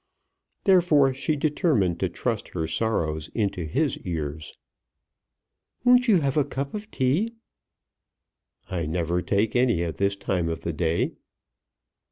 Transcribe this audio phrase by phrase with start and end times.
[0.63, 4.57] Therefore she determined to trust her sorrows into his ears.
[5.83, 7.35] "Won't you have a cup of tea?"
[8.67, 11.11] "I never take any at this time of the day."